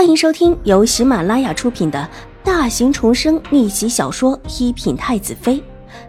[0.00, 2.08] 欢迎收听由喜马拉雅出品的
[2.42, 5.56] 大型重生逆袭小说《一品太子妃》，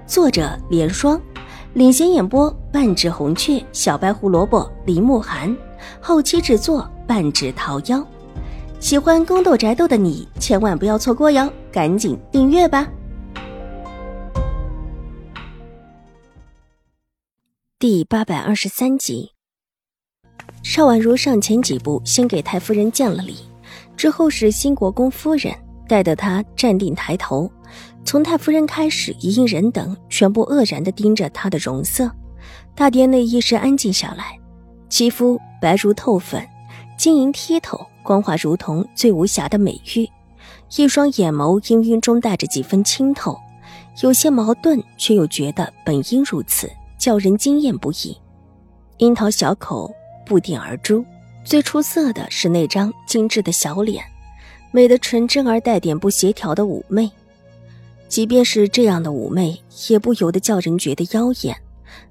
[0.08, 1.22] 作者：莲霜，
[1.74, 5.54] 领衔演播：半指红雀、小白胡萝卜、林慕寒，
[6.00, 8.02] 后期制作：半指桃夭。
[8.80, 12.88] 喜欢宫斗宅斗的你千万不要错过哟，赶紧订阅吧！
[17.78, 19.32] 第八百二十三集，
[20.64, 23.36] 邵婉如上前几步，先给太夫人见了礼。
[24.02, 25.54] 之后是新国公夫人
[25.88, 27.48] 带得他站定抬头，
[28.04, 32.12] 从太夫人开始，一应人等全部愕然地盯着他的容色。
[32.74, 34.40] 大殿内一时安静下来，
[34.90, 36.44] 肌肤白如透粉，
[36.98, 40.10] 晶莹剔透，光滑如同最无瑕的美玉。
[40.76, 43.38] 一双眼眸氤氲中带着几分清透，
[44.02, 48.18] 有些矛盾，却又觉得本应如此，叫人惊艳不已。
[48.98, 49.94] 樱桃小口
[50.26, 51.06] 不点而出。
[51.44, 54.04] 最出色的是那张精致的小脸，
[54.72, 57.12] 美得纯真而带点不协调的妩媚。
[58.08, 61.56] 即便是这样的妩媚，也不由得叫人觉得妖艳。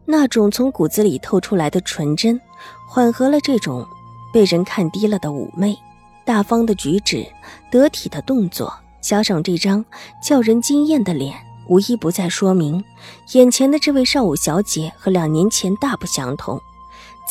[0.04, 2.41] 那种从骨子里透出来的纯真，
[2.88, 3.86] 缓和了这种
[4.32, 5.76] 被人看低了的妩媚。
[6.24, 7.26] 大方的举止，
[7.70, 9.84] 得体的动作，加上这张
[10.22, 11.34] 叫人惊艳的脸，
[11.69, 12.84] 无一不在说明，
[13.32, 16.60] 眼前的这位少武小姐和两年前大不相同。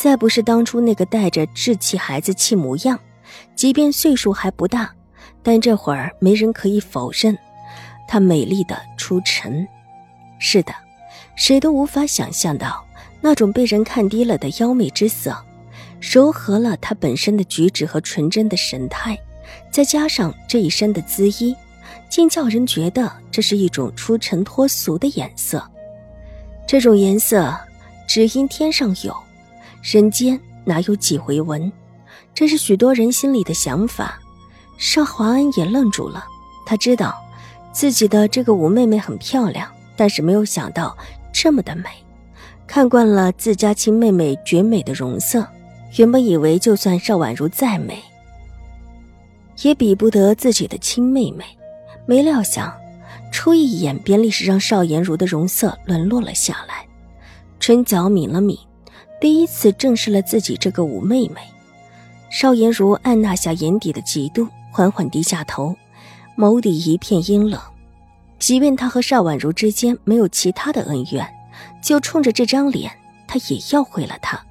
[0.02, 2.98] 再不是当初那个带着稚气孩子气模样，
[3.54, 4.90] 即便岁数还不大，
[5.42, 7.36] 但这会儿没人可以否认，
[8.08, 9.68] 她美丽的出尘。
[10.38, 10.72] 是的，
[11.36, 12.82] 谁都无法想象到
[13.20, 15.36] 那种被人看低了的妖媚之色，
[16.00, 19.18] 柔和了她本身的举止和纯真的神态，
[19.70, 21.54] 再加上这一身的姿衣，
[22.08, 25.62] 竟叫人觉得这是一种出尘脱俗的颜色。
[26.66, 27.54] 这种颜色，
[28.08, 29.14] 只因天上有。
[29.82, 31.70] 人间哪有几回闻？
[32.34, 34.18] 这是许多人心里的想法。
[34.78, 36.24] 邵华安也愣住了，
[36.66, 37.14] 他知道
[37.72, 40.96] 自己的这个五妹妹很漂亮，但是没有想到
[41.32, 41.84] 这么的美。
[42.66, 45.46] 看惯了自家亲妹妹绝美的容色，
[45.96, 48.02] 原本以为就算邵婉如再美，
[49.62, 51.44] 也比不得自己的亲妹妹。
[52.06, 52.72] 没料想，
[53.32, 56.86] 初一眼便立时让邵颜如的容色沦落了下来，
[57.58, 58.58] 唇角抿了抿。
[59.20, 61.42] 第一次正视了自己这个五妹妹，
[62.30, 65.76] 邵颜如按捺下眼底的嫉妒，缓缓低下头，
[66.38, 67.60] 眸底一片阴冷。
[68.38, 71.28] 即便他和邵婉如之间没有其他的恩怨，
[71.82, 72.90] 就冲着这张脸，
[73.28, 74.42] 他也要毁了她。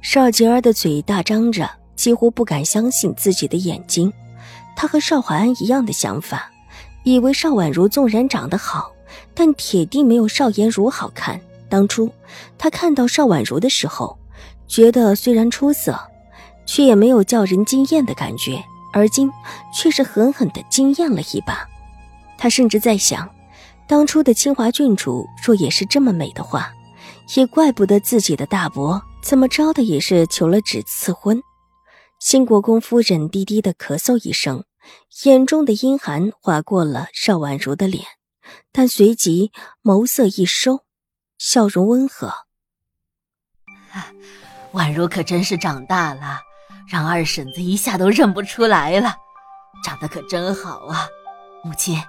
[0.00, 4.12] 邵杰儿的嘴大张着，几乎不敢相信自己的眼睛。
[4.76, 6.48] 他和邵怀安一样的想法，
[7.02, 8.92] 以为邵婉如纵然长得好，
[9.34, 11.40] 但铁定没有邵颜如好看。
[11.68, 12.10] 当初
[12.56, 14.18] 他看到邵婉如的时候，
[14.66, 15.98] 觉得虽然出色，
[16.66, 18.62] 却也没有叫人惊艳的感觉。
[18.92, 19.30] 而今
[19.74, 21.68] 却是狠狠的惊艳了一把。
[22.38, 23.28] 他甚至在想，
[23.86, 26.72] 当初的清华郡主若也是这么美的话，
[27.36, 31.42] 也怪不得自己的大伯怎么着的也是求了旨赐婚。
[32.20, 34.64] 新国公夫人低低的咳嗽一声，
[35.24, 38.02] 眼中的阴寒划过了邵婉如的脸，
[38.72, 40.85] 但随即眸色一收。
[41.38, 42.32] 笑容温和，
[44.72, 46.40] 婉如可真是长大了，
[46.88, 49.14] 让二婶子一下都认不出来了，
[49.84, 51.08] 长得可真好啊！
[51.62, 52.02] 母亲，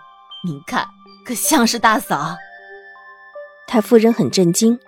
[0.44, 0.88] 您看，
[1.26, 2.38] 可像是大嫂。
[3.68, 4.80] 太夫人很震惊，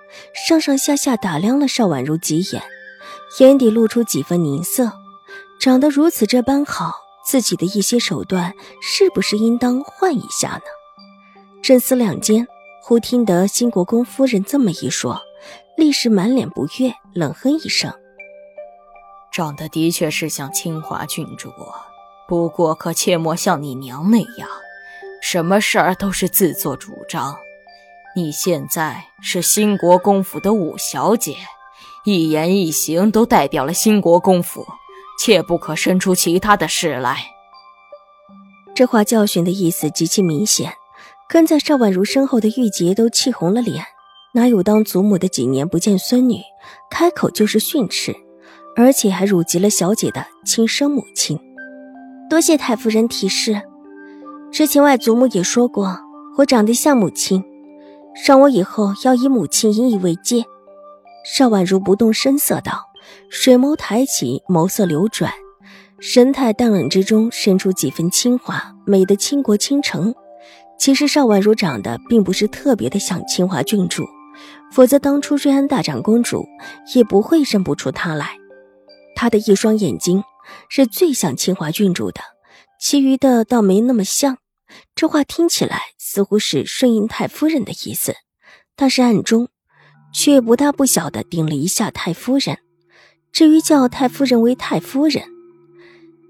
[0.47, 2.63] 上上下下打量了邵婉如几眼，
[3.39, 4.94] 眼底露出几分凝色。
[5.59, 6.94] 长得如此这般好，
[7.25, 10.61] 自己的一些手段是不是应当换一下呢？
[11.61, 12.47] 正思量间。
[12.89, 15.22] 忽听得新国公夫人这么一说，
[15.77, 17.94] 立时满脸不悦，冷哼一声
[19.31, 21.51] ：“长得的确是像清华郡主，
[22.28, 24.49] 不过可切莫像你娘那样，
[25.22, 27.38] 什么事儿都是自作主张。
[28.16, 31.35] 你现在是新国公府的五小姐，
[32.05, 34.66] 一言一行都代表了新国公府，
[35.19, 37.28] 切不可生出其他的事来。”
[38.73, 40.73] 这话教训的意思极其明显。
[41.29, 43.85] 跟在邵婉如身后的玉洁都气红了脸，
[44.34, 46.37] 哪有当祖母的几年不见孙女，
[46.90, 48.16] 开口就是训斥，
[48.76, 51.40] 而且还辱及了小姐的亲生母亲。
[52.31, 53.61] 多谢太夫人提示，
[54.52, 55.99] 之前外祖母也说过，
[56.40, 57.43] 我长得像母亲，
[58.26, 60.43] 让我以后要以母亲引以为戒。
[61.23, 62.87] 邵婉如不动声色道，
[63.29, 65.31] 水眸抬起，眸色流转，
[65.99, 70.16] 神态淡冷之中渗出几分清华，美的倾国倾城。
[70.79, 74.08] 其实邵婉如长得并不是特别的像清华郡主，
[74.72, 76.47] 否则当初瑞安大长公主
[76.96, 78.37] 也不会认不出她来。
[79.14, 80.23] 她的一双眼睛
[80.70, 82.22] 是最像清华郡主的，
[82.79, 84.37] 其余的倒没那么像。
[84.96, 88.16] 这话听起来似乎是顺应太夫人的意思，
[88.76, 89.49] 但是暗中
[90.14, 92.59] 却不大不小的顶了一下太夫人。
[93.34, 95.23] 至于叫太夫人为太夫人，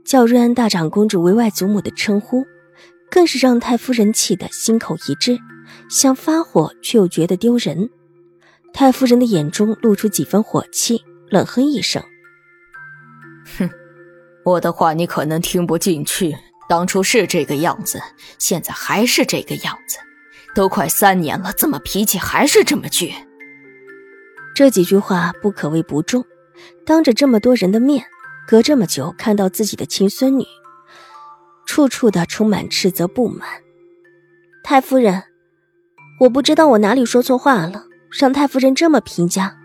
[0.04, 2.46] 叫瑞安大长公主为外祖母的称呼，
[3.10, 5.40] 更是让太夫人气得心口一滞，
[5.90, 7.90] 想发火却又觉得丢人。
[8.74, 12.04] 太夫人的眼中露出几分火气，冷哼一声
[13.58, 13.70] ：“哼，
[14.46, 16.36] 我的话你可能听不进去。
[16.70, 18.00] 当初是这个样子，
[18.38, 19.98] 现在还是这个样子，
[20.54, 23.12] 都快三年了，怎么脾气还是这么倔？”
[24.54, 26.24] 这几句话不可谓不重。
[26.86, 28.06] 当着这么多人的面，
[28.48, 30.46] 隔这么久看到自己的亲孙女，
[31.80, 33.48] 处处的充满斥责不满。
[34.64, 35.24] 太夫人，
[36.20, 37.86] 我不知道我哪里说错话了。
[38.20, 39.56] 让太夫人这么评价，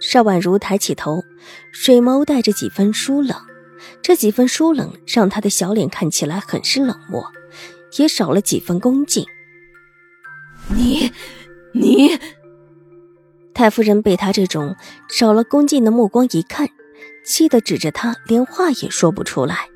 [0.00, 1.22] 邵婉如抬起头，
[1.70, 3.38] 水眸带着几分疏冷。
[4.02, 7.24] 这几分疏冷让她的小脸看起来很是冷漠，
[7.98, 9.24] 也少了几分恭敬。
[10.74, 11.12] 你，
[11.72, 12.18] 你，
[13.52, 14.74] 太夫人被他这种
[15.08, 16.68] 少了恭敬的目光一看，
[17.24, 19.68] 气得指着他，连话也说不出来。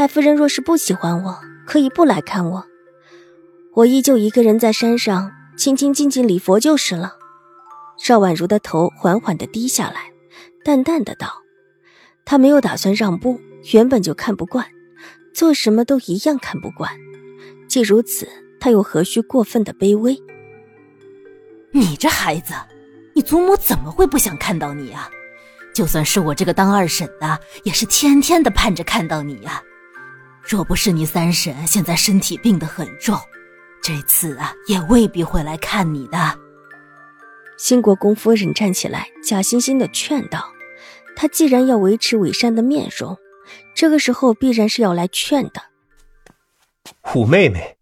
[0.00, 2.64] 太夫人若是不喜欢我，可以不来看我，
[3.74, 5.30] 我依旧一个人在山上。
[5.58, 7.16] 清清静静礼佛就是了。
[7.98, 10.10] 邵婉如的头缓缓地低下来，
[10.64, 11.42] 淡淡的道
[12.24, 13.38] ：“她没有打算让步，
[13.74, 14.66] 原本就看不惯，
[15.34, 16.90] 做什么都一样看不惯。
[17.68, 18.26] 既如此，
[18.58, 20.18] 她又何须过分的卑微？
[21.72, 22.54] 你这孩子，
[23.12, 25.10] 你祖母怎么会不想看到你啊？
[25.74, 29.62] 就算是我这个当二婶的，也是天天的盼着看到你呀。
[30.50, 33.16] 若不是你三婶现在身体病得很重。”
[33.80, 36.18] 这次啊，也未必会来看你的。
[37.56, 40.50] 兴国公夫人站起来，假惺惺的劝道
[41.14, 43.16] ：“她既然要维持伪善的面容，
[43.76, 45.62] 这个时候必然是要来劝的。”
[47.00, 47.76] 虎妹妹，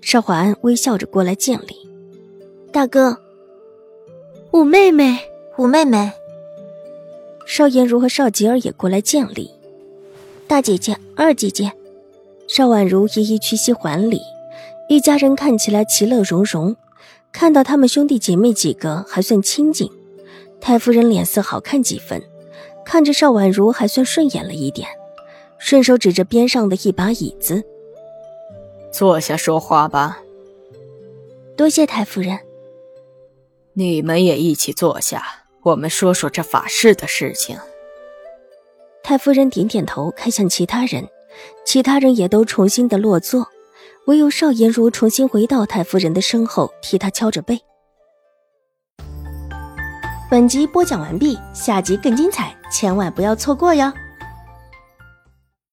[0.00, 1.74] 邵华安微笑着过来见礼
[2.72, 3.20] ：“大哥，
[4.50, 5.18] 虎妹妹，
[5.52, 6.12] 虎妹妹。”
[7.46, 9.50] 邵颜如和邵吉儿也过来见礼
[10.46, 11.72] ：“大姐姐，二姐姐。”
[12.48, 14.20] 邵婉如一一屈膝还礼。
[14.88, 16.76] 一家人看起来其乐融融，
[17.32, 19.90] 看到他们兄弟姐妹几个还算亲近，
[20.60, 22.22] 太夫人脸色好看几分，
[22.84, 24.86] 看着邵婉如还算顺眼了一点，
[25.58, 27.64] 顺手指着边上的一把椅子
[28.92, 30.18] ：“坐下说话吧。”
[31.56, 32.38] 多谢太夫人。
[33.72, 35.24] 你们也一起坐下，
[35.62, 37.56] 我们说说这法事的事情。
[39.04, 41.08] 太夫人点点头，看向其他人，
[41.66, 43.48] 其他人也都重新的落座。
[44.06, 47.60] 唯有邵颜如重新回到太夫人的身后，替她敲着背。
[50.30, 53.92] 本集播讲完毕，下集更精彩，千万不要错过哟。